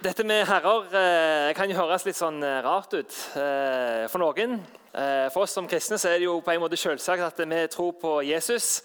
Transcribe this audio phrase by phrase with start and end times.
[0.00, 4.54] Dette med herrer eh, kan jo høres litt sånn eh, rart ut eh, for noen.
[4.90, 7.92] For oss som kristne så er det jo på en måte selvsagt at vi tror
[8.00, 8.80] på Jesus,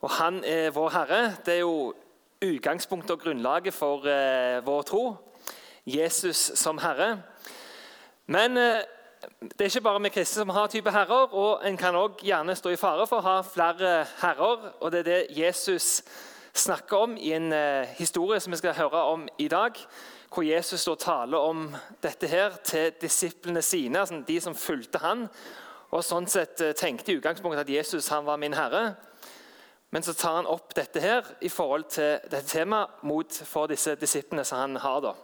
[0.00, 1.18] og han er vår herre.
[1.44, 1.92] Det er jo
[2.40, 4.08] utgangspunktet og grunnlaget for
[4.66, 5.04] vår tro.
[5.84, 7.20] Jesus som herre.
[8.26, 12.26] Men det er ikke bare vi kristne som har type herrer, og en kan også
[12.26, 13.94] gjerne stå i fare for å ha flere
[14.24, 14.66] herrer.
[14.80, 16.00] og Det er det Jesus
[16.56, 17.52] snakker om i en
[18.00, 19.78] historie som vi skal høre om i dag
[20.36, 21.70] hvor Jesus da taler om
[22.04, 25.22] dette her til disiplene sine, altså de som fulgte han,
[25.88, 28.90] og sånn sett eh, tenkte i utgangspunktet at Jesus han var min herre.
[29.94, 34.44] Men så tar han opp dette her i forhold til dette temaet for disse disiplene
[34.44, 35.00] som han har.
[35.00, 35.14] da.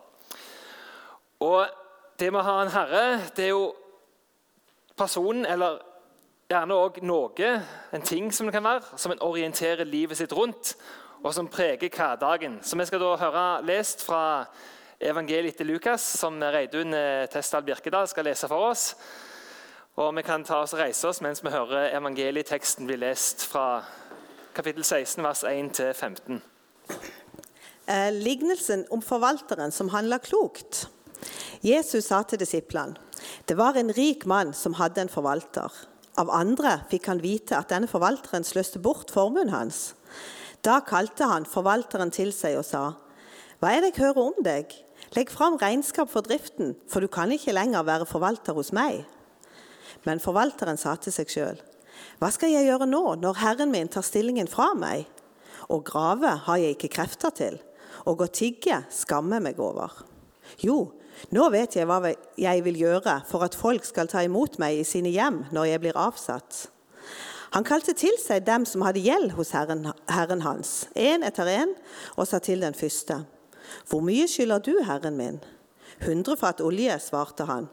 [1.45, 1.79] Og
[2.17, 3.05] Det med å ha en herre,
[3.37, 3.73] det er jo
[4.97, 5.81] personen, eller
[6.49, 7.55] gjerne òg noe,
[7.93, 10.77] en ting som det kan være, som en orienterer livet sitt rundt,
[11.25, 12.61] og som preger hverdagen.
[12.63, 14.47] Så vi skal da høre lest fra
[15.03, 16.95] evangeliet til Lukas, som Reidun
[17.33, 18.93] Testdal Birkedal skal lese for oss.
[20.01, 23.83] Og Vi kan ta oss og reise oss mens vi hører evangelieteksten bli lest fra
[24.55, 26.41] kapittel 16, vers 1-15.
[27.87, 30.87] Eh, lignelsen om forvalteren som handla klokt.
[31.63, 32.97] Jesus sa til disiplene
[33.47, 35.71] det var en rik mann som hadde en forvalter.
[36.19, 39.93] Av andre fikk han vite at denne forvalteren sløste bort formuen hans.
[40.65, 42.83] Da kalte han forvalteren til seg og sa,
[43.61, 44.73] Hva er det jeg hører om deg?
[45.13, 49.03] Legg fram regnskap for driften, for du kan ikke lenger være forvalter hos meg.
[50.09, 51.61] Men forvalteren sa til seg sjøl,
[52.19, 55.05] hva skal jeg gjøre nå, når herren min tar stillingen fra meg?
[55.69, 57.59] Å grave har jeg ikke krefter til,
[58.09, 59.93] og å tigge skammer meg over.
[60.65, 60.95] Jo,
[61.31, 62.01] nå vet jeg hva
[62.41, 65.83] jeg vil gjøre for at folk skal ta imot meg i sine hjem når jeg
[65.85, 66.65] blir avsatt.
[67.53, 71.77] Han kalte til seg dem som hadde gjeld hos herren, herren hans, én etter én,
[72.17, 73.21] og sa til den første.:
[73.89, 75.41] hvor mye skylder du, herren min?
[76.03, 77.69] Hundre fat olje, svarte han.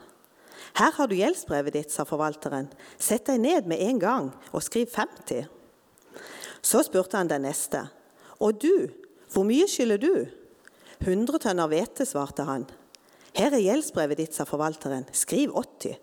[0.77, 2.67] Her har du gjeldsbrevet ditt, sa forvalteren.
[2.99, 5.47] Sett deg ned med en gang og skriv 50.
[6.61, 7.85] Så spurte han den neste.
[8.39, 8.89] Og du,
[9.33, 10.13] hvor mye skylder du?
[11.05, 12.67] Hundre tønner hvete, svarte han.
[13.37, 15.07] Her er gjeldsbrevet ditt, sa forvalteren.
[15.15, 15.97] Skriv 80.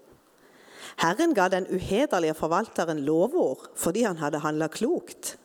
[1.02, 5.36] Herren ga den uhederlige forvalteren lovord fordi han hadde handla klokt.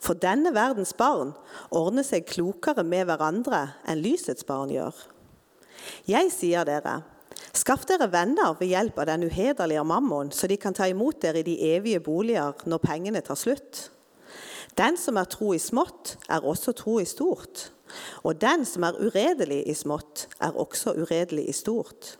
[0.00, 1.34] For denne verdens barn
[1.74, 4.96] ordner seg klokere med hverandre enn lysets barn gjør.
[6.08, 7.00] Jeg sier dere,
[7.56, 11.42] skaff dere venner ved hjelp av den uhederlige mammon, så de kan ta imot dere
[11.42, 13.88] i de evige boliger når pengene tar slutt.
[14.78, 17.70] Den som er tro i smått, er også tro i stort.
[18.22, 22.16] Og den som er uredelig i smått, er også uredelig i stort.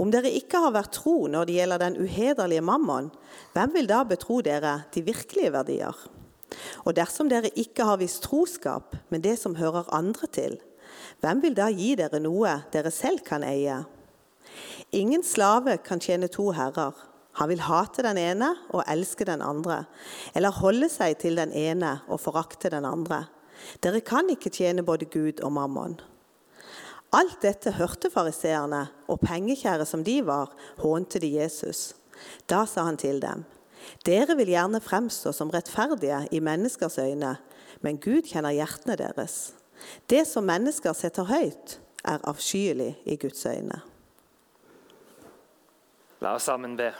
[0.00, 3.10] Om dere ikke har vært tro når det gjelder den uhederlige mammon,
[3.52, 5.98] hvem vil da betro dere de virkelige verdier?
[6.84, 10.58] Og dersom dere ikke har vist troskap, med det som hører andre til,
[11.20, 13.80] hvem vil da gi dere noe dere selv kan eie?
[14.94, 16.94] Ingen slave kan tjene to herrer.
[17.40, 19.84] Han vil hate den ene og elske den andre,
[20.34, 23.24] eller holde seg til den ene og forakte den andre.
[23.82, 25.96] Dere kan ikke tjene både Gud og mammon.
[27.14, 30.50] Alt dette hørte fariseerne, og pengekjære som de var,
[30.82, 31.92] hånte de Jesus.
[32.50, 33.44] Da sa han til dem.:
[34.06, 37.36] dere vil gjerne fremstå som rettferdige i menneskers øyne,
[37.80, 39.54] men Gud kjenner hjertene deres.
[40.10, 43.80] Det som mennesker setter høyt, er avskyelig i Guds øyne.
[46.20, 46.92] La oss sammen be.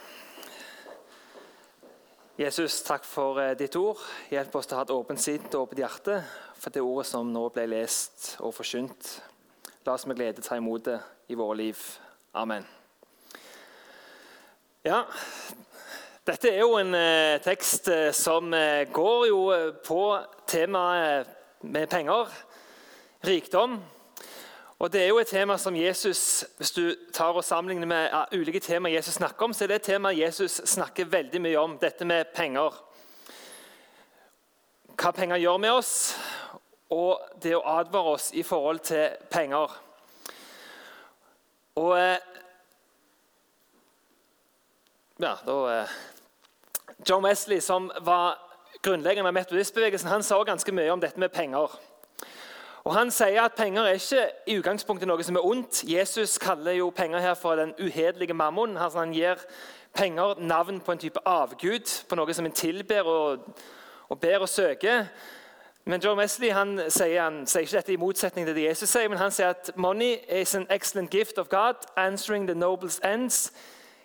[2.38, 4.00] Jesus, takk for eh, ditt ord.
[4.32, 6.16] Hjelp oss til å ha et åpent sinn og åpent hjerte
[6.58, 9.12] for det ordet som nå ble lest og forkynt.
[9.86, 10.98] La oss med glede ta imot det
[11.30, 11.78] i våre liv.
[12.34, 12.66] Amen.
[14.84, 15.04] Ja,
[16.24, 19.40] dette er jo en eh, tekst eh, som eh, går jo
[19.84, 20.04] på
[20.48, 21.28] temaet
[21.60, 22.30] med penger,
[23.26, 23.74] rikdom.
[24.78, 28.24] Og Det er jo et tema som Jesus hvis du tar og sammenligner med ja,
[28.32, 31.76] ulike temaer Jesus snakker om, så er det et tema Jesus snakker veldig mye om,
[31.78, 32.72] dette med penger.
[34.96, 35.92] Hva penger gjør med oss,
[36.88, 39.76] og det å advare oss i forhold til penger.
[41.76, 41.98] Og
[45.20, 45.84] ja, da
[47.08, 48.38] John Wesley, som var
[48.82, 51.70] grunnleggeren av metodistbevegelsen, han sa ganske mye om dette med penger.
[52.84, 55.84] Og Han sier at penger er ikke i utgangspunktet noe som er ondt.
[55.88, 58.76] Jesus kaller jo penger her for den uhederlige mammon.
[58.76, 59.40] Altså han gir
[59.94, 63.46] penger navn på en type avgud, på noe som en tilber og,
[64.08, 65.06] og ber og søker.
[65.84, 69.08] Men John Wesley han sier, han sier ikke dette i motsetning til det Jesus sier,
[69.08, 73.52] men han sier at money is an excellent gift of God, answering the nobles ends.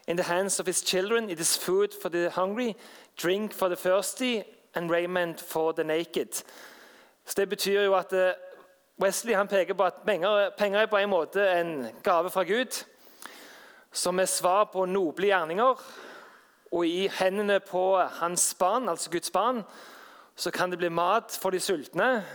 [0.09, 2.75] In the hands of his children it is food for the hungry,
[3.15, 6.43] drink for the thirsty and raiment for the naked.
[7.25, 8.33] Så Det betyr jo at eh,
[9.01, 9.93] Wesley han peker på at
[10.57, 12.85] penger, er på en måte en gave fra Gud,
[13.91, 15.83] som er svar på noble gjerninger.
[16.71, 19.63] Og i hendene på hans barn, altså Guds barn,
[20.35, 22.25] så kan det bli mat for de sultne,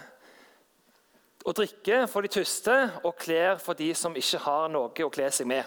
[1.45, 5.31] og drikke for de tyste og klær for de som ikke har noe å kle
[5.31, 5.65] seg med.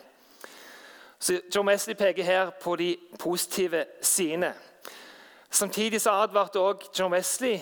[1.20, 4.54] Så John Wesley peker her på de positive sidene.
[5.50, 7.60] Samtidig så advarte også John Wesley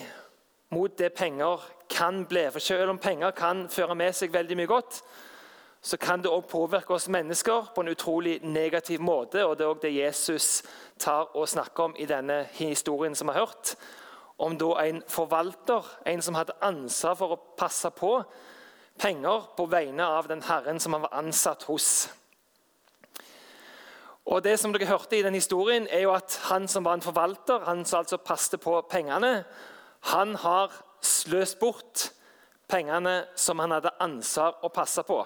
[0.70, 2.50] mot det penger kan bli.
[2.52, 5.00] For selv om penger kan føre med seg veldig mye godt,
[5.80, 9.46] så kan det også påvirke oss mennesker på en utrolig negativ måte.
[9.46, 10.62] og Det er også det Jesus
[10.98, 13.76] tar og snakker om i denne historien som vi har hørt.
[14.38, 18.22] Om da en forvalter, en som hadde ansvar for å passe på
[18.98, 22.08] penger på vegne av den herren som han var ansatt hos.
[24.26, 27.04] Og det som dere hørte i den historien, er jo at Han som var en
[27.04, 29.44] forvalter, han som altså passet på pengene,
[30.10, 32.10] han har sløst bort
[32.68, 35.20] pengene som han hadde ansvar å passe på.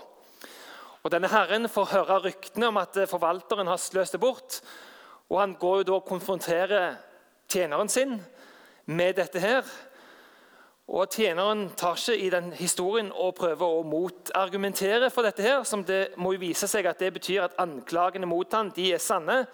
[1.00, 4.60] Og Denne herren får høre ryktene om at forvalteren har sløst det bort.
[5.30, 6.96] og Han går jo da og konfronterer
[7.48, 8.20] tjeneren sin
[8.86, 9.40] med dette.
[9.40, 9.64] her.
[10.90, 15.42] Og Tjeneren tar ikke i den historien og prøver å motargumentere for dette.
[15.42, 18.92] her, som Det må jo vise seg at det betyr at anklagene mot ham, de
[18.92, 19.46] er sanne.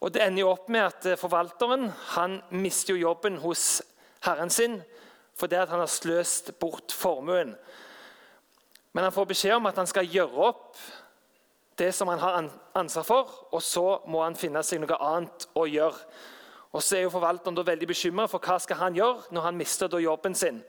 [0.00, 3.82] Og Det ender jo opp med at forvalteren han mister jo jobben hos
[4.20, 4.82] herren sin
[5.34, 7.56] fordi han har sløst bort formuen.
[8.92, 10.76] Men han får beskjed om at han skal gjøre opp
[11.78, 15.64] det som han har ansvar for, og så må han finne seg noe annet å
[15.66, 15.98] gjøre.
[16.72, 19.58] Og så er jo Forvalteren da veldig bekymra for hva skal han gjøre når han
[19.58, 20.62] mister jobben sin.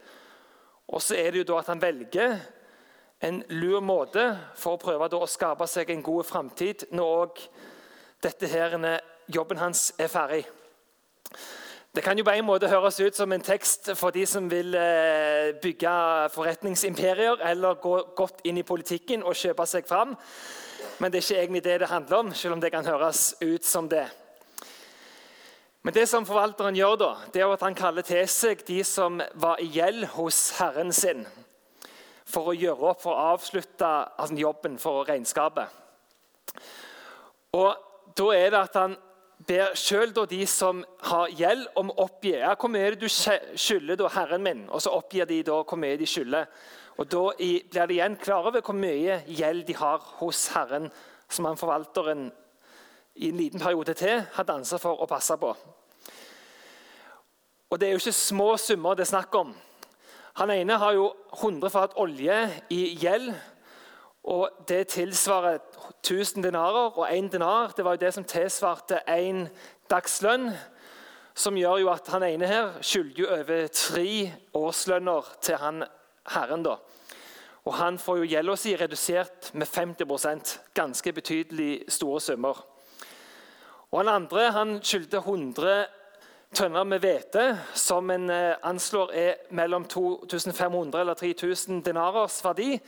[0.88, 2.36] Og så er det jo da at han velger
[3.24, 4.24] en lur måte
[4.60, 7.32] for å prøve å skape seg en god framtid når
[8.24, 8.50] dette
[9.32, 10.44] jobben hans er ferdig.
[11.94, 14.74] Det kan jo på en måte høres ut som en tekst for de som vil
[14.74, 15.92] eh, bygge
[16.34, 20.16] forretningsimperier eller gå godt inn i politikken og kjøpe seg fram.
[20.98, 23.64] Men det er ikke egentlig det det handler om, selv om det kan høres ut
[23.64, 24.08] som det.
[25.84, 29.18] Men det som forvalteren gjør, da, det er at han kaller til seg de som
[29.36, 31.26] var i gjeld hos herren sin,
[32.24, 35.82] for å gjøre opp, for å avslutte altså, jobben for regnskapet.
[37.60, 38.92] Og Da er det at han
[39.42, 43.10] ber sjøl de som har gjeld, om å oppgi ja, hvor mye er det du
[43.10, 44.62] skylder da, herren min.
[44.70, 46.46] Og så oppgir de da hvor mye de skylder.
[46.94, 50.88] Og Da blir de igjen klar over hvor mye gjeld de har hos herren,
[51.28, 52.28] som han forvalteren
[53.14, 55.54] i en liten periode til hadde ansvar for å passe på.
[57.70, 59.54] Og Det er jo ikke små summer det er snakk om.
[60.34, 63.34] Han ene har jo 100 fat olje i gjeld.
[64.24, 65.58] Og Det tilsvarer
[66.02, 69.48] 1000 dinarer, og én dinar det var jo det som tilsvarte én
[69.90, 70.50] dagslønn.
[71.34, 75.84] Som gjør jo at han ene her skylder jo over tre årslønner til han
[76.30, 76.62] herren.
[76.62, 76.76] da.
[77.64, 82.73] Og Han får jo gjelda si redusert med 50 ganske betydelig store summer.
[83.94, 85.84] Og Han andre han skyldte 100
[86.50, 87.42] tønner med hvete,
[87.78, 92.80] som en eh, anslår er mellom 2500 eller 3000 dinarers verdi.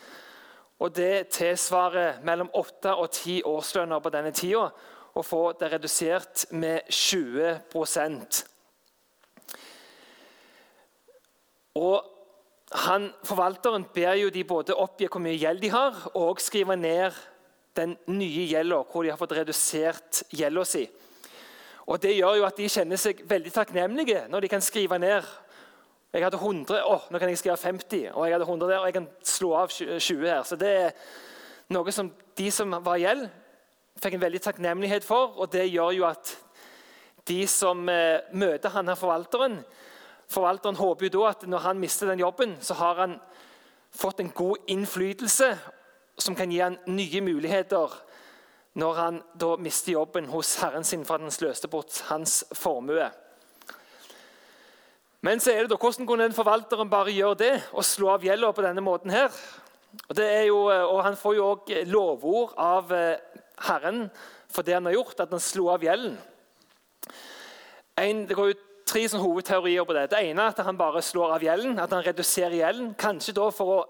[0.82, 4.66] Og Det tilsvarer mellom åtte og ti årslønner på denne tida.
[5.14, 8.44] Og få det redusert med 20%
[11.74, 12.02] Og
[12.72, 17.12] han, Forvalteren ber jo de både oppgi hvor mye gjeld de har, og skrive ned
[17.76, 20.86] den nye gjelda, hvor de har fått redusert gjelda si.
[21.86, 25.26] Og Det gjør jo at de kjenner seg veldig takknemlige når de kan skrive ned
[26.16, 28.86] jeg hadde 100, å, nå kan jeg skrive 50, og jeg hadde 100 der, og
[28.88, 30.44] jeg kan slå av 20 her.
[30.48, 30.94] Så det er
[31.74, 33.26] noe som de som var i gjeld,
[34.00, 35.34] fikk en veldig takknemlighet for.
[35.36, 36.32] Og det gjør jo at
[37.28, 39.60] de som eh, møter han her forvalteren
[40.26, 43.12] Forvalteren håper jo da at når han mister den jobben, så har han
[43.94, 45.52] fått en god innflytelse
[46.18, 47.92] som kan gi han nye muligheter
[48.76, 53.08] når han da mister jobben hos herren sin for at han sløste bort hans formue.
[55.24, 58.24] Men så er det da, hvordan kunne en forvalteren bare gjøre det og slå av
[58.24, 59.10] gjelda på denne måten?
[59.10, 59.32] her?
[60.10, 63.16] Og, jo, og Han får jo òg lovord av eh,
[63.64, 64.10] Herren
[64.52, 66.16] for det han har gjort, at han slo av gjelden.
[67.96, 70.06] En, det går jo tre sånn hovedteorier på det.
[70.12, 72.92] Det ene er at han bare slår av gjelden, at han reduserer gjelden.
[72.98, 73.80] Kanskje da for å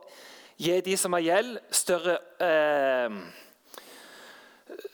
[0.57, 3.19] gi de som har gjeld, større eh,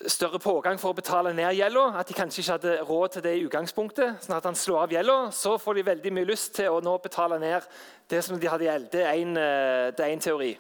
[0.06, 1.84] større pågang for å betale ned gjelda.
[1.98, 4.22] At de kanskje ikke hadde råd til det i utgangspunktet.
[4.22, 6.98] sånn at han slår av gjelda, Så får de veldig mye lyst til å nå
[7.02, 7.62] betale ned
[8.08, 8.90] det som de hadde gjeld.
[8.90, 10.58] Det er en, eh, en teori.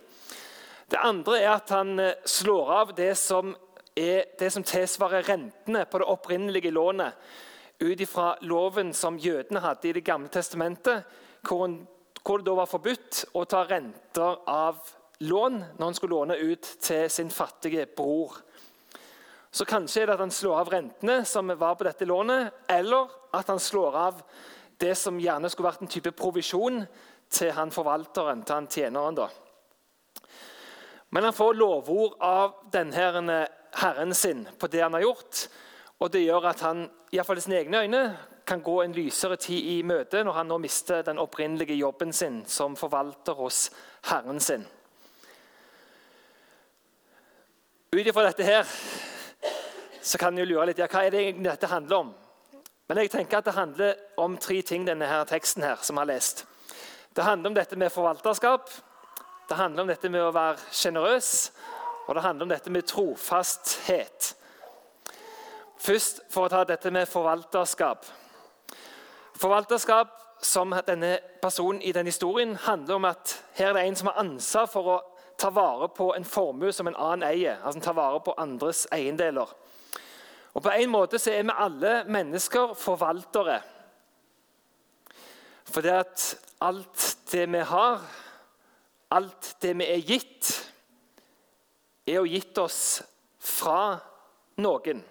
[0.88, 3.56] Det andre er at han eh, slår av det som,
[3.96, 7.12] er, det som tilsvarer rentene på det opprinnelige lånet
[7.80, 11.04] ut ifra loven som jødene hadde i Det gamle testamentet,
[11.42, 11.68] hvor,
[12.22, 14.78] hvor det da var forbudt å ta renter av
[15.22, 18.38] lån når han skulle låne ut til sin fattige bror.
[19.52, 23.10] Så kanskje er det at han slår av rentene som var på dette lånet, eller
[23.36, 24.22] at han slår av
[24.80, 26.80] det som gjerne skulle vært en type provisjon
[27.32, 29.18] til han forvalteren, til han tjeneren.
[29.18, 29.28] da.
[31.12, 33.42] Men han får lovord av denne
[33.76, 35.46] herren sin på det han har gjort.
[36.00, 38.02] Og det gjør at han i, fall i sine egne øyne,
[38.44, 42.42] kan gå en lysere tid i møte når han nå mister den opprinnelige jobben sin
[42.46, 43.68] som forvalter hos
[44.10, 44.66] herren sin.
[47.92, 48.68] Ut ifra dette her
[50.02, 52.14] så kan en lure litt ja, hva er det egentlig dette handler om.
[52.88, 56.02] Men jeg tenker at det handler om tre ting, denne her teksten her, som vi
[56.02, 56.44] har lest.
[57.14, 58.70] Det handler om dette med forvalterskap,
[59.48, 61.30] det handler om dette med å være sjenerøs,
[62.08, 64.32] og det handler om dette med trofasthet.
[65.82, 68.06] Først for å ta dette med forvalterskap.
[69.42, 74.10] Forvalterskap som denne personen i denne historien handler om at her er det en som
[74.12, 75.00] har ansvar for å
[75.38, 77.58] ta vare på en formue som en annen eier.
[77.64, 79.50] altså ta vare på andres eiendeler.
[80.54, 83.58] Og På en måte så er vi alle mennesker forvaltere.
[85.64, 88.00] For det at alt det vi har,
[89.10, 90.70] alt det vi er gitt,
[92.06, 93.02] er jo gitt oss
[93.40, 93.98] fra
[94.56, 95.02] noen.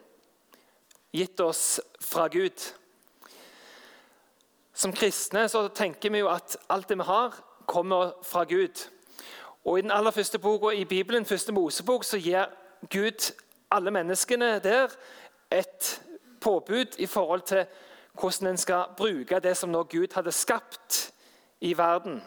[1.11, 2.80] Gitt oss fra Gud.
[4.81, 7.35] Som kristne så tenker vi jo at alt det vi har,
[7.69, 8.87] kommer fra Gud.
[9.65, 12.49] Og I den aller første boka i Bibelen, første Mosebok, så gir
[12.89, 13.27] Gud
[13.71, 14.89] alle menneskene der
[15.51, 16.01] et
[16.41, 17.65] påbud i forhold til
[18.17, 21.13] hvordan en skal bruke det som nå Gud hadde skapt
[21.61, 22.23] i verden.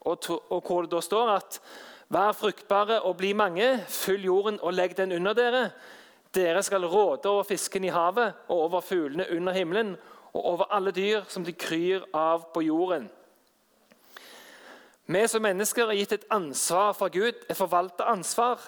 [0.00, 1.60] Og, og hvor det da står at
[2.08, 5.70] Vær fruktbare og bli mange, fyll jorden og legg den under dere.
[6.34, 9.96] Dere skal råde over fisken i havet og over fuglene under himmelen
[10.36, 13.08] og over alle dyr som de kryr av på jorden.
[15.06, 18.62] Vi som mennesker er gitt et ansvar fra Gud, et forvalteransvar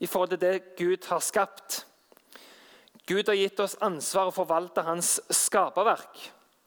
[0.00, 1.82] i forhold til det Gud har skapt.
[3.06, 6.20] Gud har gitt oss ansvar å forvalte hans skaperverk,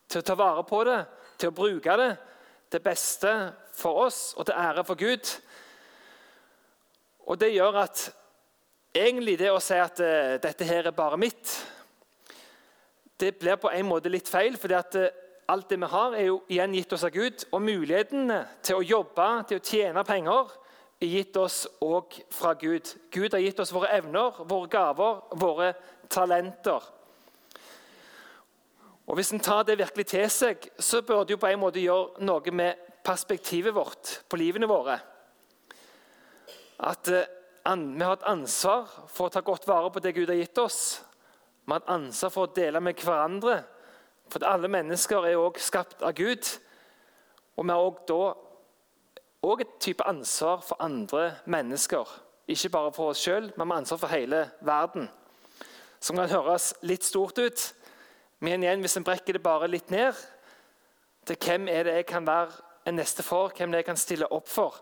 [0.06, 1.00] til å ta vare på det,
[1.40, 2.10] til å bruke det
[2.70, 3.32] til beste
[3.76, 5.32] for oss og til ære for Gud.
[7.26, 8.04] Og Det gjør at
[8.94, 11.56] egentlig det å si at uh, dette her er bare mitt,
[13.20, 14.56] det blir på en måte litt feil.
[14.56, 15.08] fordi at uh,
[15.48, 17.44] alt det vi har, er jo igjen gitt oss av Gud.
[17.52, 20.52] Og mulighetene til å jobbe, til å tjene penger,
[21.00, 22.88] er gitt oss òg fra Gud.
[23.12, 25.72] Gud har gitt oss våre evner, våre gaver, våre
[26.08, 26.92] talenter.
[29.06, 31.82] Og Hvis en tar det virkelig til seg, så bør det jo på en måte
[31.82, 34.98] gjøre noe med perspektivet vårt på livene våre.
[36.82, 37.28] At eh,
[37.66, 40.80] vi har et ansvar for å ta godt vare på det Gud har gitt oss.
[41.66, 43.56] Vi har et ansvar for å dele med hverandre.
[44.30, 46.46] For alle mennesker er også skapt av Gud.
[47.56, 48.20] Og vi har også da
[49.46, 52.06] også et type ansvar for andre mennesker.
[52.48, 55.08] Ikke bare for oss sjøl, men med ansvar for hele verden.
[56.00, 57.66] Som kan høres litt stort ut,
[58.38, 60.14] men igjen, hvis en brekker det bare litt ned
[61.26, 62.52] til hvem er det jeg kan være
[62.86, 64.76] en neste for, hvem er det jeg kan stille opp for,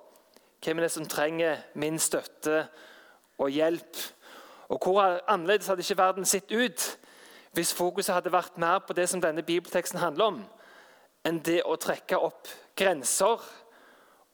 [0.65, 2.67] hvem er det som trenger min støtte
[3.39, 4.01] og hjelp?
[4.69, 6.99] Og Hvor annerledes hadde ikke verden sett ut
[7.55, 10.39] hvis fokuset hadde vært mer på det som denne bibelteksten handler om,
[11.25, 13.45] enn det å trekke opp grenser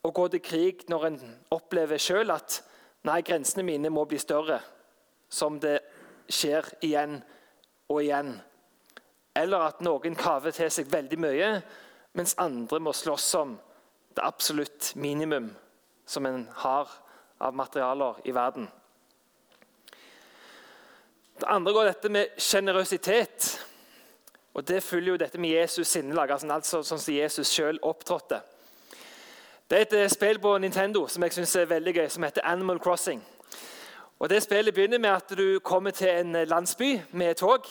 [0.01, 1.19] og gå til krig når en
[1.53, 2.63] opplever sjøl at
[3.05, 4.61] nei, grensene mine må bli større,
[5.29, 5.79] som det
[6.33, 7.19] skjer igjen
[7.91, 8.33] og igjen.
[9.37, 11.51] Eller at noen kaver til seg veldig mye,
[12.17, 13.55] mens andre må slåss om
[14.17, 15.53] det absolutt minimum
[16.09, 16.91] som en har
[17.41, 18.67] av materialer i verden.
[21.41, 23.67] Det andre går dette med sjenerøsitet.
[24.55, 28.43] Og Det følger jo dette med Jesus' sinnelag, altså, altså sånn som Jesus sjøl opptrådte.
[29.71, 32.45] Det er et eh, spill på Nintendo som jeg synes er veldig gøy, som heter
[32.45, 33.23] Animal Crossing.
[34.19, 37.65] Og det Spillet begynner med at du kommer til en eh, landsby med tog.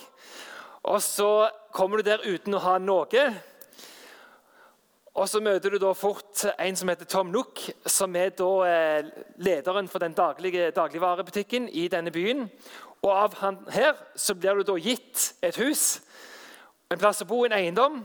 [0.84, 3.34] og Så kommer du der uten å ha noe.
[5.18, 9.08] Og Så møter du da fort en som heter Tom Nook, som er da eh,
[9.42, 12.46] lederen for den daglige dagligvarebutikken i denne byen.
[13.01, 16.01] Og Av han her så blir du da gitt et hus,
[16.89, 18.04] en plass å bo, en eiendom,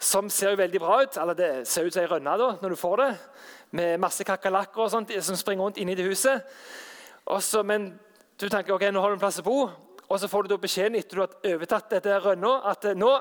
[0.00, 1.16] som ser jo veldig bra ut.
[1.16, 3.10] Eller det ser ut som ei rønne da, når du får det,
[3.70, 6.46] med masse kakerlakker og sånt som springer rundt inni det huset.
[7.30, 7.92] Også, men
[8.40, 9.68] du tenker ok, nå har du en plass å bo,
[10.10, 13.12] og så får du da beskjeden etter du har overtatt dette rønna, at eh, nå,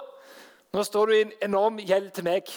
[0.73, 2.49] nå står du i en enorm gjeld til meg.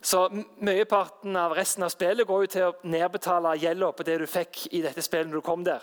[0.00, 0.28] Så
[0.60, 4.66] Mesteparten av resten av spillet går jo til å nedbetale gjelda på det du fikk
[4.72, 5.82] i dette spillet når du kom der.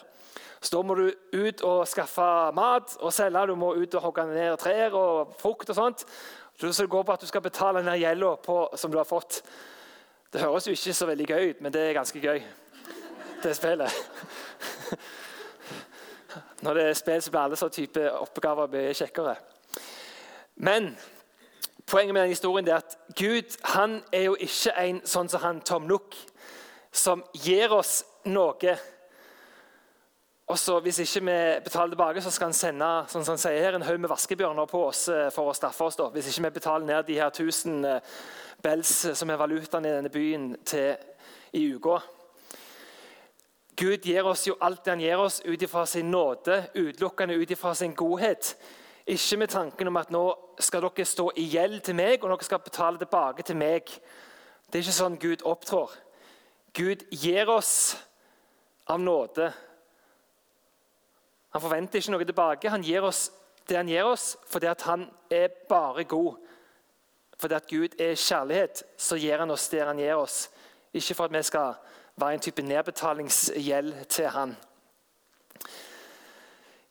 [0.62, 3.48] Så Da må du ut og skaffe mat og selge.
[3.48, 5.70] Du må ut og hogge ned trær og frukt.
[5.70, 6.06] og sånt.
[6.58, 9.42] Så det går på at du skal betale ned gjelda som du har fått.
[10.32, 12.42] Det høres jo ikke så veldig gøy ut, men det er ganske gøy,
[13.44, 13.92] det spillet.
[16.64, 19.36] Når det er spill, så blir alle sånne type oppgaver mye kjekkere.
[20.56, 20.96] Men
[21.94, 25.60] poenget med denne historien er at Gud han er jo ikke en sånn som han
[25.62, 26.16] Tom Nook,
[26.90, 28.74] som gir oss noe.
[30.50, 33.62] Og så Hvis ikke vi betaler tilbake, så skal han sende sånn som han sier
[33.62, 35.96] her, en haug med vaskebjørner på oss eh, for å straffe oss.
[35.96, 36.10] da.
[36.10, 38.12] Hvis ikke vi betaler ned de her 1000 eh,
[38.62, 40.98] bells eh, som er valutaen i denne byen til
[41.54, 42.00] i uka.
[43.78, 47.52] Gud gir oss jo alt det han gir oss ut ifra sin nåde, utelukkende ut
[47.54, 48.56] ifra sin godhet.
[49.08, 50.24] Ikke med tanken om at nå
[50.60, 53.92] skal dere stå i gjeld til meg, og dere skal betale tilbake til meg.
[54.68, 55.92] Det er ikke sånn Gud opptrår.
[56.74, 57.98] Gud gir oss
[58.88, 59.52] av nåde.
[61.54, 62.72] Han forventer ikke noe tilbake.
[62.72, 63.28] Han gir oss
[63.68, 66.40] det han gir oss fordi han er bare god.
[67.40, 70.50] Fordi at Gud er kjærlighet, så gir han oss det han gir oss.
[70.94, 71.74] Ikke for at vi skal
[72.16, 74.56] være en type nedbetalingsgjeld til han.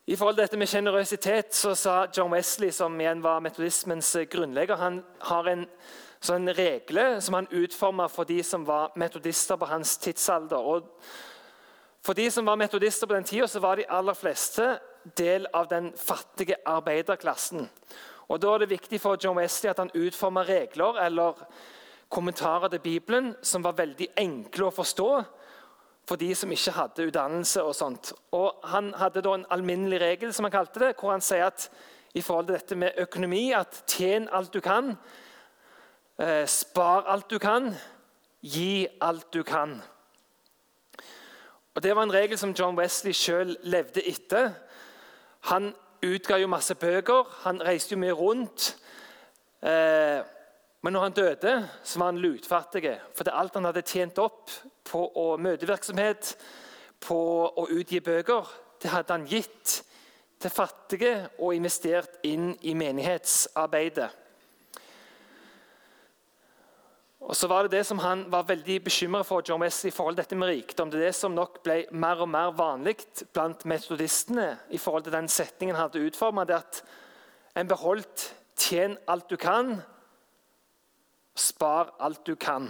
[0.03, 4.75] I forhold til dette med generøsitet så sa John Wesley, som igjen var metodismens grunnlegger,
[4.75, 4.97] han
[5.29, 5.61] har en
[6.19, 10.59] sånn regle som han utforma for de som var metodister på hans tidsalder.
[10.59, 10.89] Og
[12.03, 14.65] for de som var metodister på den tida, var de aller fleste
[15.15, 17.69] del av den fattige arbeiderklassen.
[18.27, 21.47] Og Da er det viktig for John Wesley at han utforma regler eller
[22.09, 25.09] kommentarer til Bibelen som var veldig enkle å forstå
[26.07, 27.63] for de som ikke hadde utdannelse.
[27.63, 28.13] og sånt.
[28.31, 31.69] Og Han hadde da en alminnelig regel som han kalte det, hvor han sier at
[32.13, 34.97] i forhold til dette med økonomi at tjen alt du kan,
[36.19, 37.75] eh, spar alt du kan,
[38.41, 39.81] gi alt du kan.
[41.75, 44.51] Og Det var en regel som John Wesley sjøl levde etter.
[45.41, 48.75] Han utga jo masse bøker, han reiste jo mye rundt.
[49.63, 50.21] Eh,
[50.83, 52.83] men når han døde, så var han lutfattig.
[53.15, 54.51] For det alt han hadde tjent opp
[54.83, 56.33] på å møtevirksomhet,
[57.03, 58.49] på å utgi bøker,
[58.83, 59.77] det hadde han gitt
[60.43, 64.09] til fattige og investert inn i menighetsarbeidet.
[67.23, 70.17] Og så var det det som Han var veldig bekymret for John Wesley, i forhold
[70.17, 70.91] til dette med rikdom.
[70.91, 72.97] Det er det som nok ble mer og mer vanlig
[73.31, 76.43] blant metodistene i forhold til den setningen han hadde utforma.
[76.43, 76.83] At
[77.55, 79.79] en beholdt 'tjen alt du kan',
[81.35, 82.67] Spar alt du kan.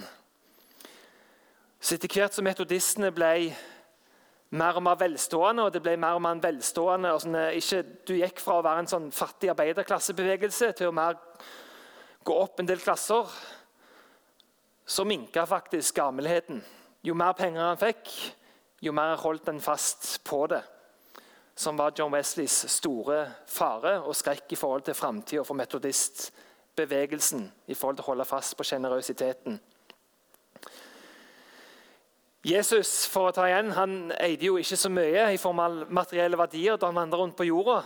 [1.83, 3.51] Så Etter hvert som metodistene ble
[4.55, 8.13] mer og mer velstående, og det ble mer og mer velstående og sånn, ikke, Du
[8.15, 11.17] gikk fra å være en sånn fattig arbeiderklassebevegelse til å mer
[12.23, 13.27] gå opp en del klasser.
[14.85, 16.61] Så minka faktisk gammelheten.
[17.03, 18.11] Jo mer penger han fikk,
[18.83, 20.61] jo mer holdt han fast på det.
[21.55, 26.31] Som var John Wesleys store fare og skrekk i forhold til framtida for metodist
[26.75, 29.59] bevegelsen i forhold til å holde fast på sjenerøsiteten.
[32.43, 36.39] Jesus for å ta igjen, han eide jo ikke så mye i form av materielle
[36.39, 37.83] verdier da han vandret rundt på jorda.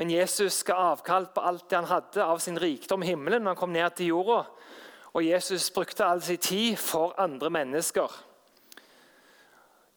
[0.00, 3.52] Men Jesus ga avkall på alt det han hadde av sin rikdom i himmelen når
[3.52, 4.46] han kom ned til jorda.
[5.12, 8.08] Og Jesus brukte all sin tid for andre mennesker.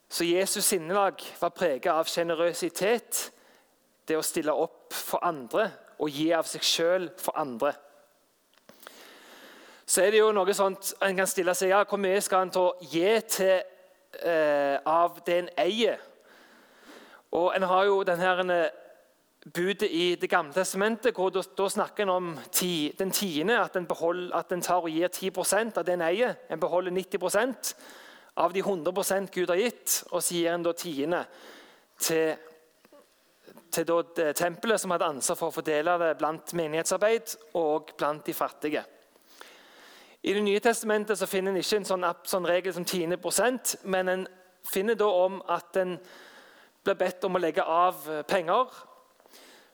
[0.10, 3.32] Så Jesus' sinnelag var preget av sjenerøsitet,
[4.06, 7.74] det å stille opp for andre og gi av seg sjøl for andre.
[9.86, 12.54] Så er det jo noe sånt En kan stille seg ja, hvor mye skal en
[12.90, 13.60] gi til
[14.24, 16.02] eh, av det en eier.
[17.32, 18.70] Og En har jo denne
[19.54, 23.60] budet i Det gamle testamentet, hvor da, da snakker en om ti, den tiende.
[23.62, 25.32] At en, behold, at en tar og gir 10
[25.78, 26.34] av det en eier.
[26.50, 27.76] En beholder 90%
[28.38, 30.04] av de 100% Gud har gitt.
[30.12, 31.26] Og så gir en da tiende
[32.00, 32.34] til
[33.76, 38.36] til da, tempelet, som hadde ansvar for å fordele det blant menighetsarbeid og blant de
[38.36, 38.86] fattige.
[40.26, 44.10] I Det nye testamentet så finner en ikke en sånn, sånn regel som 10% men
[44.10, 44.24] en
[44.66, 46.00] finner da om at en
[46.86, 48.74] blir bedt om å legge av eh, penger.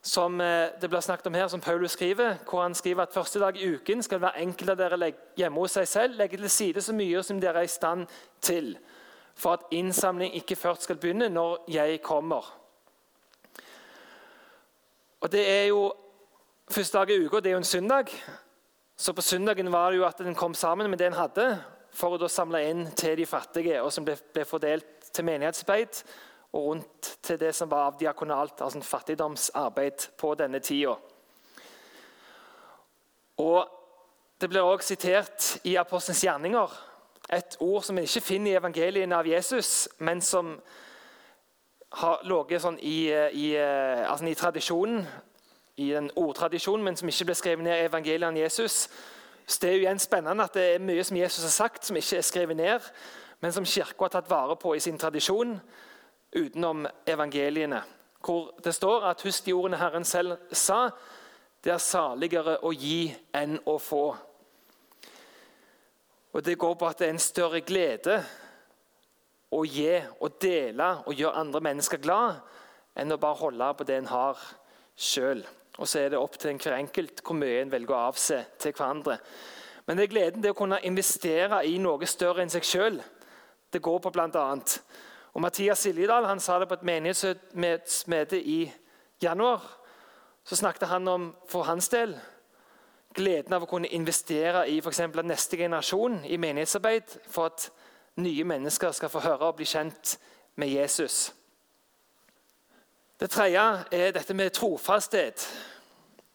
[0.01, 3.39] Som eh, det blir snakket om her, som Paulus skriver, hvor han skriver at første
[3.39, 6.83] dag i uken skal hver enkelt av dere hjemme hos seg selv legge til side
[6.83, 8.07] så mye som dere er i stand
[8.43, 8.73] til,
[9.35, 12.60] for at innsamling ikke først skal begynne når jeg kommer.
[15.21, 15.93] Og det er jo
[16.71, 18.07] Første dag i uka det er jo en søndag.
[18.97, 22.15] Så På søndagen var det jo at en kom sammen med det en hadde, for
[22.15, 26.03] å da samle inn til de fattige, og som ble, ble fordelt til menighetsarbeid
[26.53, 30.95] og rundt til det som var av diakonalt, altså fattigdomsarbeid på denne tida.
[33.37, 33.77] Og
[34.41, 36.71] Det blir også sitert i Apostelens gjerninger,
[37.29, 40.55] et ord som vi ikke finner i evangeliene av Jesus, men som
[41.91, 45.01] har ligget sånn i, i, altså i, tradisjonen,
[45.77, 48.85] i den ordtradisjonen, men som ikke ble skrevet ned i evangeliet av Jesus.
[49.45, 51.97] Så Det er jo igjen spennende at det er mye som Jesus har sagt, som
[51.97, 52.91] ikke er skrevet ned,
[53.41, 55.57] men som Kirka har tatt vare på i sin tradisjon
[56.31, 57.81] utenom evangeliene.
[58.21, 60.89] Hvor det står at 'husk de ordene Herren selv sa',
[61.63, 64.15] det er saligere å gi enn å få.
[66.33, 68.23] Og Det går på at det er en større glede
[69.51, 72.39] å gi og dele og gjøre andre mennesker glad
[72.99, 74.39] enn å bare holde på det en har
[74.95, 75.43] sjøl.
[75.79, 78.75] Og så er det opp til hver enkelt hvor mye en velger å avse til
[78.75, 79.17] hverandre.
[79.87, 82.99] Men det er gleden til å kunne investere i noe større enn seg sjøl.
[83.71, 84.47] Det går på bl.a.
[85.31, 88.65] Og Mathias Siljedal han sa det på et menighetsmøte i
[89.23, 89.63] januar.
[90.43, 92.17] Så snakket han om for hans del
[93.15, 97.67] gleden av å kunne investere i eksempel, neste generasjon i menighetsarbeid for at
[98.15, 100.17] nye mennesker skal få høre og bli kjent
[100.59, 101.31] med Jesus.
[103.19, 105.45] Det tredje er dette med trofasthet.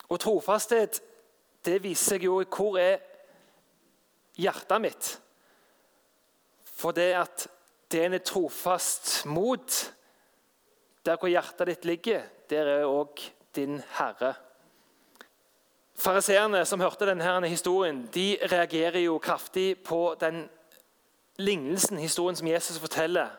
[0.08, 1.00] Og trofasthet
[1.66, 3.00] det viser seg jo hvor er
[4.38, 5.10] hjertet mitt.
[6.76, 7.46] For det at
[7.90, 9.76] det en er trofast mot,
[11.06, 13.22] der hvor hjertet ditt ligger, der er òg
[13.56, 14.34] din Herre.
[15.96, 20.44] Fariseerne som hørte denne historien, de reagerer jo kraftig på den
[21.38, 23.30] lignelsen, historien som Jesus forteller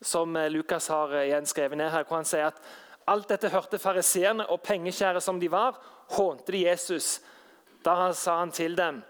[0.00, 2.60] som eh, Lukas har eh, igjen skrevet ned her, hvor han sier at
[3.06, 5.78] alt dette hørte fariseerne, og pengekjære som de var,
[6.16, 7.20] hånte de Jesus.
[7.84, 9.02] Da sa han til dem,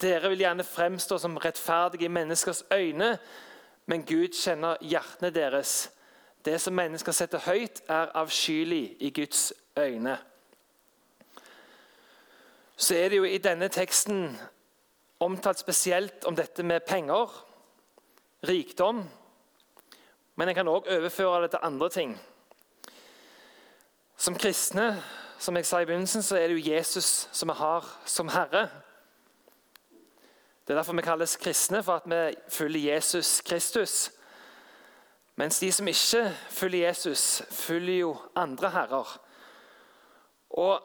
[0.00, 3.16] dere vil gjerne fremstå som rettferdige i menneskers øyne,
[3.86, 5.88] men Gud kjenner hjertene deres.
[6.44, 10.18] Det som mennesker setter høyt, er avskyelig i Guds øyne.
[12.76, 14.36] Så er det jo i denne teksten
[15.20, 17.32] omtalt spesielt om dette med penger,
[18.46, 19.02] rikdom,
[20.36, 22.12] men en kan òg overføre det til andre ting.
[24.16, 24.92] Som kristne
[25.38, 28.68] som jeg sa i begynnelsen, så er det jo Jesus som vi har som Herre.
[30.66, 34.10] Det er derfor vi kalles kristne, for at vi følger Jesus Kristus.
[35.36, 39.18] Mens de som ikke følger Jesus, følger jo andre herrer.
[40.50, 40.82] Og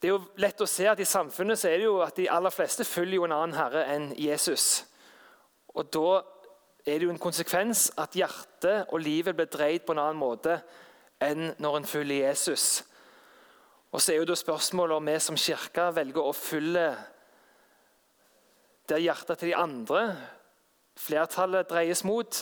[0.00, 2.30] Det er jo lett å se at i samfunnet så er det jo at de
[2.32, 4.86] aller fleste følger jo en annen herre enn Jesus.
[5.74, 6.22] Og Da
[6.86, 10.60] er det jo en konsekvens at hjertet og livet blir dreid på en annen måte
[11.20, 12.82] enn når en følger Jesus.
[13.90, 16.86] Og så er jo da spørsmålet om vi som kirke velger å følge
[18.90, 20.00] der hjertet til de andre,
[20.98, 22.40] flertallet, dreies mot,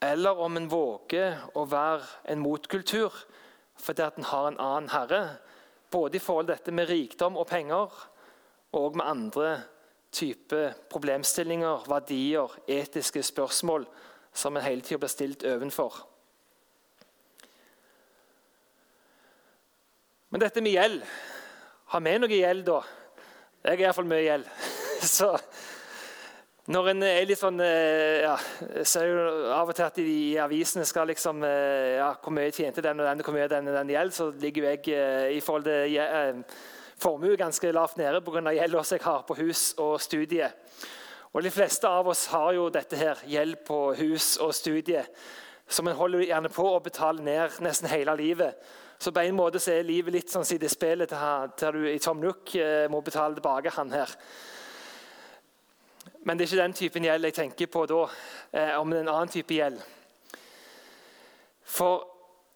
[0.00, 3.12] eller om en våger å være en motkultur
[3.78, 5.22] fordi at en har en annen herre.
[5.90, 7.92] Både i forhold til dette med rikdom og penger,
[8.74, 9.50] og med andre
[10.12, 13.86] type problemstillinger, verdier, etiske spørsmål
[14.32, 16.04] som en hele tida blir stilt ovenfor.
[20.28, 21.00] Men dette med gjeld
[21.88, 22.82] Har vi noe gjeld, da?
[23.64, 24.48] Jeg har iallfall mye gjeld.
[25.16, 25.30] Så
[26.68, 28.34] når en er litt sånn eh, ja,
[28.84, 29.22] ser jo
[29.56, 33.08] Av og til at i avisene skal liksom eh, ja, Hvor mye tjente den og
[33.08, 36.44] den, hvor mye den den gjeld, så ligger jo jeg eh, i forhold til
[36.98, 38.52] formue ganske lavt nede pga.
[38.52, 40.50] gjelda jeg har på hus og studie.
[41.32, 45.04] Og De fleste av oss har jo dette her, gjeld på hus og studie,
[45.68, 48.54] som en holder gjerne på å betale ned nesten hele livet.
[48.98, 52.18] Så på en måte så er livet litt sånn sidespillet til, til du i Tom
[52.18, 54.14] Nook eh, må betale tilbake han her.
[56.24, 58.00] Men det er ikke den typen gjeld jeg tenker på da,
[58.50, 59.78] eh, om en annen type gjeld.
[61.68, 62.02] For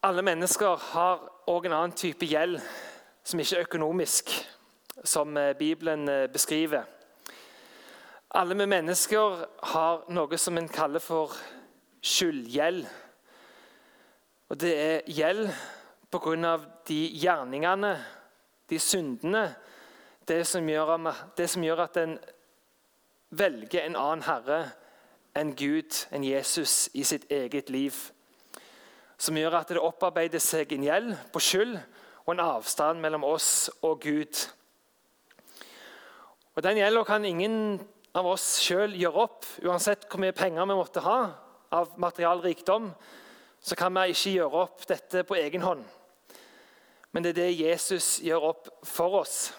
[0.03, 2.59] alle mennesker har òg en annen type gjeld
[3.25, 4.31] som ikke er økonomisk,
[5.05, 6.83] som eh, Bibelen eh, beskriver.
[8.35, 11.35] Alle vi mennesker har noe som en kaller for
[12.03, 12.87] skyldgjeld.
[14.49, 15.51] Og det er gjeld
[16.11, 16.57] pga.
[16.89, 18.05] de gjerningene,
[18.71, 19.55] de syndene,
[20.29, 22.19] det som, gjør, det som gjør at en
[23.31, 24.71] velger en annen herre
[25.37, 27.95] enn Gud, enn Jesus, i sitt eget liv.
[29.19, 31.79] Som gjør at det opparbeider seg en gjeld på skyld
[32.25, 34.45] og en avstand mellom oss og Gud.
[36.57, 37.81] Og Den gjelda kan ingen
[38.15, 41.19] av oss sjøl gjøre opp, uansett hvor mye penger vi måtte ha
[41.73, 42.93] av material rikdom.
[43.63, 45.85] Så kan vi ikke gjøre opp dette på egen hånd
[47.13, 49.53] men det er det Jesus gjør opp for oss.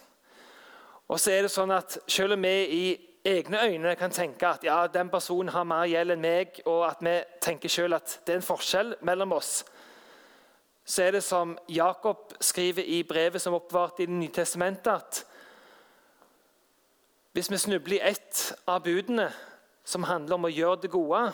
[1.08, 2.86] Og så er det sånn at Selv om vi i
[3.24, 7.04] egne øyne kan tenke at ja, den personen har mer gjeld enn meg, og at
[7.06, 9.62] vi tenker selv at det er en forskjell mellom oss,
[10.86, 14.92] så er det som Jakob skriver i brevet som er oppbevart i Det nye testamentet,
[14.94, 15.26] at
[17.34, 19.32] hvis vi snubler i ett av budene,
[19.84, 21.32] som handler om å gjøre det gode,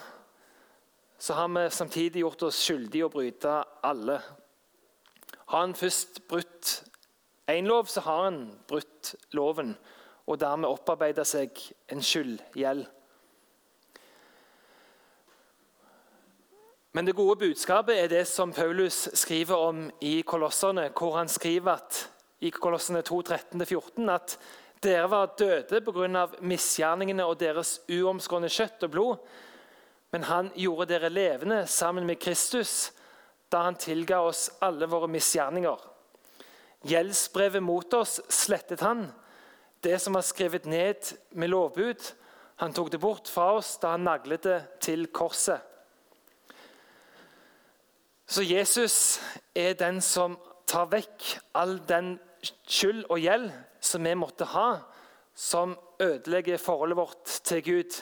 [1.19, 4.21] så har vi samtidig gjort oss skyldige i å bryte alle.
[5.51, 6.71] Har han først brutt
[7.51, 9.77] én lov, så har han brutt loven.
[10.29, 11.57] og dermed opparbeida seg
[11.89, 12.83] en skyldgjeld.
[16.91, 21.75] Men det gode budskapet er det som Paulus skriver om i Kolosserne, hvor han skriver
[21.75, 21.99] at,
[22.41, 24.38] i Kolosserne 2, 13-14 at
[24.82, 26.23] dere var døde pga.
[26.41, 29.30] misgjerningene og deres uomskårne kjøtt og blod,
[30.12, 32.91] men han gjorde dere levende sammen med Kristus
[33.52, 35.78] da han tilga oss alle våre misgjerninger.
[36.89, 39.12] Gjeldsbrevet mot oss slettet han,
[39.86, 42.13] det som var skrevet ned med lovbud.
[42.63, 45.68] Han tok det bort fra oss da han naglet det til korset.
[48.30, 49.22] Så Jesus
[49.56, 50.36] er den som
[50.70, 52.12] tar vekk all den
[52.70, 53.48] skyld og gjeld
[53.82, 54.84] som vi måtte ha,
[55.34, 57.96] som ødelegger forholdet vårt til Gud.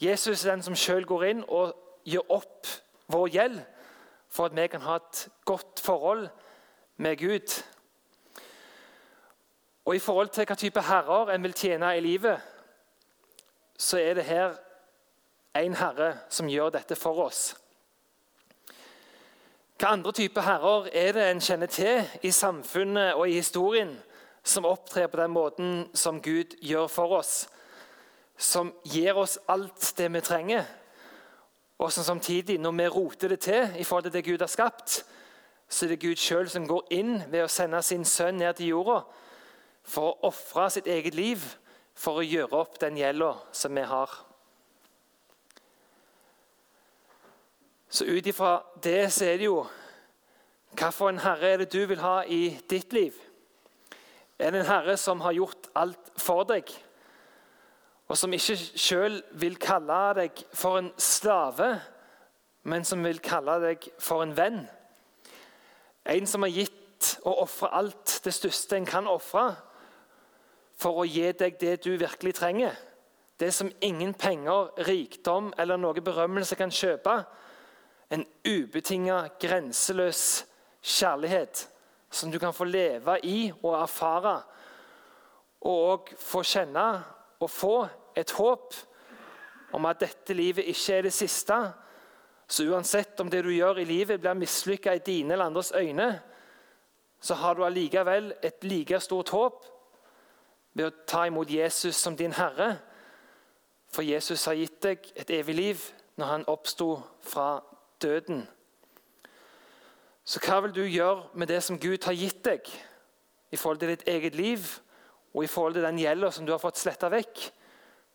[0.00, 1.74] Jesus er den som sjøl går inn og
[2.08, 2.70] gjør opp
[3.12, 3.60] vår gjeld
[4.32, 6.28] for at vi kan ha et godt forhold
[6.96, 7.58] med Gud.
[9.84, 12.40] Og I forhold til hva type herrer en vil tjene i livet,
[13.76, 14.56] så er det her
[15.60, 17.52] en herre som gjør dette for oss.
[19.76, 23.90] Hva andre typer herrer er det en kjenner til i samfunnet og i historien
[24.46, 27.42] som opptrer på den måten som Gud gjør for oss?
[28.40, 30.64] Som gir oss alt det vi trenger,
[31.78, 35.04] og som samtidig, når vi roter det til i forhold til det Gud har skapt,
[35.68, 38.72] så er det Gud sjøl som går inn ved å sende sin sønn ned til
[38.72, 39.02] jorda
[39.84, 41.42] for å ofre sitt eget liv
[41.96, 44.08] for å gjøre opp den gjelda som vi har.
[47.96, 49.66] Så ut ifra det så er det jo
[50.76, 53.14] Hvilken herre er det du vil ha i ditt liv?
[54.38, 56.68] Er det en herre som har gjort alt for deg,
[58.08, 61.70] og som ikke sjøl vil kalle deg for en slave,
[62.68, 64.60] men som vil kalle deg for en venn?
[66.04, 69.46] En som har gitt og ofra alt det største en kan ofre,
[70.76, 72.76] for å gi deg det du virkelig trenger.
[73.40, 77.22] Det som ingen penger, rikdom eller noe berømmelse kan kjøpe
[78.10, 80.46] en ubetinga, grenseløs
[80.82, 81.66] kjærlighet
[82.10, 84.36] som du kan få leve i og erfare.
[85.66, 86.86] Og òg få kjenne
[87.40, 87.76] og få
[88.16, 88.74] et håp
[89.76, 91.56] om at dette livet ikke er det siste.
[92.48, 96.20] Så uansett om det du gjør i livet, blir mislykka i dine eller andres øyne,
[97.20, 99.64] så har du allikevel et like stort håp
[100.76, 102.76] ved å ta imot Jesus som din herre.
[103.90, 105.86] For Jesus har gitt deg et evig liv
[106.20, 107.48] når han oppsto fra
[108.02, 108.44] døden.
[110.26, 112.66] Så hva vil du gjøre med det som Gud har gitt deg
[113.54, 114.64] i forhold til ditt eget liv
[115.34, 117.44] og i forhold til den gjelda som du har fått sletta vekk?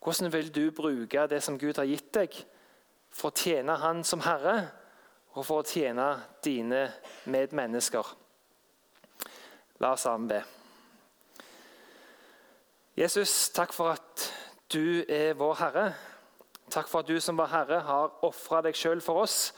[0.03, 2.35] Hvordan vil du bruke det som Gud har gitt deg,
[3.11, 4.55] for å tjene Han som Herre
[5.35, 6.07] og for å tjene
[6.43, 6.87] dine
[7.31, 8.11] medmennesker?
[9.79, 10.41] La oss sammen be.
[12.97, 14.27] Jesus, takk for at
[14.73, 15.89] du er vår Herre.
[16.71, 19.53] Takk for at du som var Herre har ofra deg sjøl for oss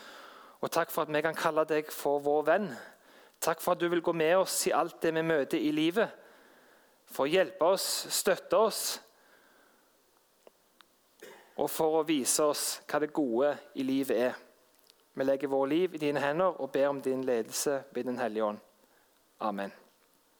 [0.63, 2.69] og takk for at vi kan kalle deg for vår venn.
[3.43, 6.07] Takk for at du vil gå med oss i alt det vi møter i livet.
[7.11, 8.83] For å hjelpe oss, støtte oss,
[11.59, 14.39] og for å vise oss hva det gode i livet er.
[15.13, 18.43] Vi legger vårt liv i dine hender og ber om din ledelse ved Den hellige
[18.43, 18.59] ånd.
[19.39, 19.82] Amen.